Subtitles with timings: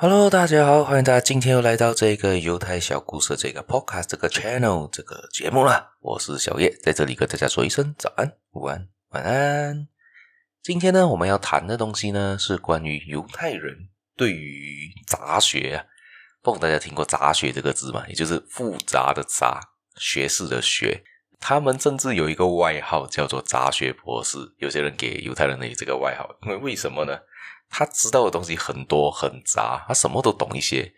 [0.00, 5.90] Hello，大家好，欢迎大家今天又来到这个犹太小故事这个 Podcast 这个 Channel 这个节目啦。
[5.98, 9.88] 我是小叶，在这里跟大家说一声早安、午安、晚安。
[10.62, 15.84] 今天呢，我们要谈的东西呢，是关于犹太人对于杂学啊。
[16.42, 18.04] 不知道大家听过“杂学”这个字吗？
[18.06, 19.60] 也就是复杂的“杂”，
[19.98, 21.02] 学士的“学”。
[21.40, 24.38] 他们甚至有一个外号叫做“杂学博士”。
[24.58, 27.18] 有些人给犹太人的这个外号，因为为什么呢？
[27.70, 30.92] 他知道的东西很多很杂，他什么都懂一些，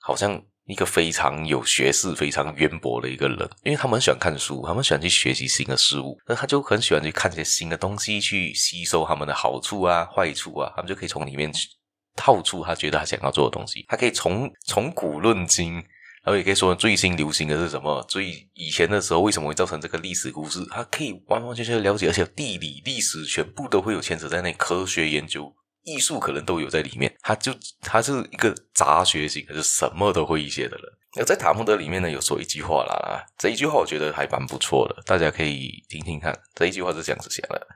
[0.00, 3.38] 好像一个非常有学识、非常渊博的一个人。
[3.62, 11.68] 因为他们喜欢看书，他们喜欢去学习新的事物，那他就很喜欢去看一些新的东西，去吸收他们的好处啊、坏处啊，他们就可以从里面去
[12.16, 13.84] 套出他觉得他想要做的东西。
[13.88, 15.84] 他可以从从古论今，
[16.24, 25.54] 然后也可以说最新流行的是什么，最以前的时候为什么会造成这个历史故事，它可以完完全全了解，而且地理、历史全部都会有牵扯在内，科学研究。
[25.82, 30.84] 艺术可能都有在里面，他就他是一个杂学型，就是什么都会一些的人。
[31.14, 36.34] 那在塔木德里面呢，有说一句话啦，这一句话我觉得还蛮不错的，大家可以听听看。
[36.54, 37.66] 这一句话是这样子写的：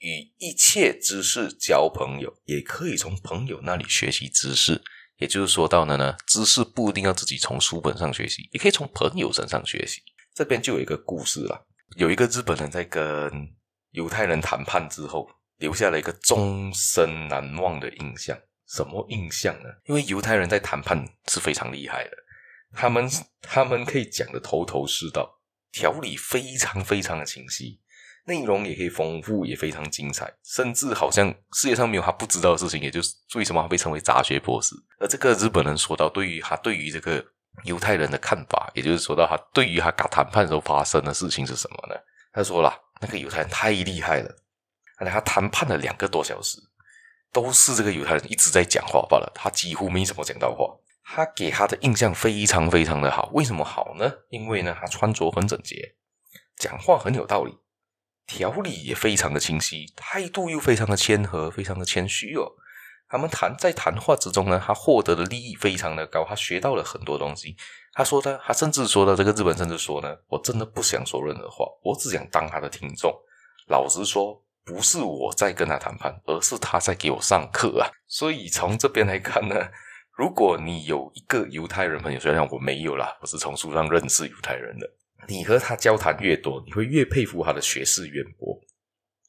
[0.00, 4.82] 与一切知识交朋友，也可以从朋友那里学习知识。
[5.18, 10.02] 也就是说到的呢，知识不一定要自己从书本上学习，也可以从朋友身上学习。
[10.34, 11.60] 这边就有一个故事啦，
[11.96, 13.30] 有一个日本人在跟
[13.90, 15.28] 犹太人谈判之后。
[15.58, 18.36] 留下了一个终身难忘的印象。
[18.66, 19.68] 什么印象呢？
[19.86, 22.10] 因为犹太人在谈判是非常厉害的，
[22.72, 23.08] 他们
[23.40, 27.80] 他们可以讲得头头是道，条理非常非常的清晰，
[28.26, 32.80] 内容也可以丰富，也非常精彩，甚至好像世界上没有他不知道的事情。
[32.80, 34.74] 也就是为什么他被称为杂学博士。
[34.98, 37.24] 而这个日本人说到，对于他对于这个
[37.64, 42.00] 犹太人的看法，也就是说到他对于他搞谈判时候发生的事情是什么呢？
[42.32, 44.36] 他说了，那个犹太人太厉害了。
[44.98, 46.58] 他谈判了两个多小时，
[47.30, 50.64] 都是这个犹太人一直在讲话罢了，他几乎没怎么讲到话。
[51.04, 54.10] 他给他的印象非常非常的好，为什么好呢？
[54.30, 55.94] 因为呢，他穿着很整洁，
[56.56, 57.54] 讲话很有道理，
[58.26, 62.52] 条理也非常的清晰，态度又非常的谦和，非常的谦虚哦。
[63.08, 67.56] 他们谈在谈话之中呢，他获得的利益非常的高，他学到了很多东西。
[67.92, 73.14] 他说的，他甚至说到这个日本，甚至说呢，我真的不想说任何话，我只想当他的听众。
[73.68, 74.40] 老实说。
[74.66, 77.90] 不是我在跟他谈判，而是他在给我上课啊！
[78.08, 79.54] 所以从这边来看呢，
[80.16, 84.90] 如果你有一个犹太人朋友，虽然我没有啦，我是从书上认识犹太人的，
[85.28, 88.60] 你和他交谈越多，你会越佩服他的学识渊博。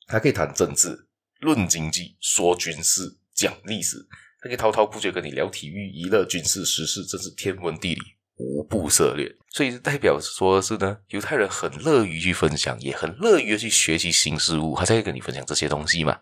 [0.07, 1.07] 他可以谈政治、
[1.41, 3.97] 论经济、说军事、讲历史，
[4.41, 8.01] 他可以滔滔不绝跟你聊体育、娱乐、军事、时事，甚至天文地理。
[8.37, 16.19] 无不涉猎，所以代表说是呢，犹太人很乐于去分享，也很乐于去学习新事物，他才会跟你分享这些东西嘛。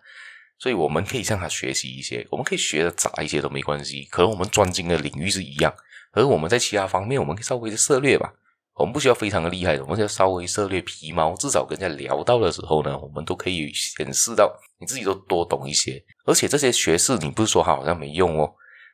[0.60, 4.04] 所以我们可以向他学习一些，我们可以学的杂一些都没关系。
[4.12, 5.74] 可能我们专精的领域是一样，
[6.12, 8.32] 而我们在其他方面，我们可以稍微的涉猎吧。
[8.76, 16.04] 我们不需要非常的厉害，我们只要稍微涉猎皮毛，至少跟人家聊到的时候呢，我们都可以显示到你自己都多懂一些。
[16.26, 18.54] 而且这些学识，你不是说好像没用哦，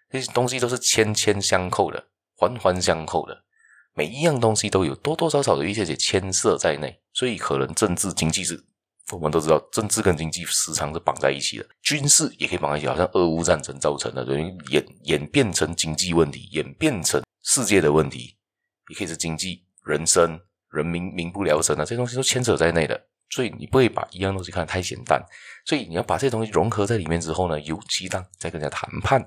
[0.09, 2.07] 这些东西都是牵牵相扣的。
[2.41, 3.44] 环环相扣的，
[3.94, 8.57] 每一样东西都有多多少少的一些些牵涉在内，所以可能政治经济是，
[9.12, 18.38] 我们都知道，政治跟经济时常是绑在一起的，军事也可以绑在一起，好像俄乌战争造成的，等于演演变成经济问题，演变成世界的问题，
[18.88, 20.40] 也可以是经济、人生、
[20.72, 25.23] 人民民不聊生啊，这些东西都牵扯在内的，所以你不会把一样东西看得太简单，
[25.66, 29.25] 所以你要把这些东西融合在里面之后呢，尤其当在跟人家谈判。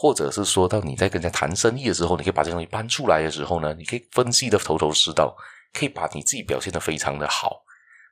[0.00, 5.36] 或者是说到你在跟人家谈生意的时候，你可以把这东西搬出来的时候呢，你可以分析的头头是道，
[5.72, 7.64] 可以把你自己表现得非常的好，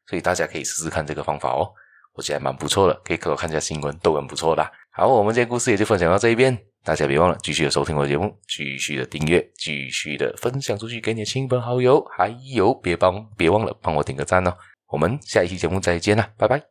[0.08, 1.70] 所以大家可以试试看这个方法哦，
[2.14, 4.69] 我觉得还蛮不错的，可以给我看一下新闻都很不错的。
[4.91, 16.62] 好，我们今天故事也就分享到这一边，大家别忘了继续的收听我的节目，继续的订阅，继续的分享出去给你的亲朋好友，还有别帮别忘了帮我点个赞哦，我们下一期节目再见了，拜拜。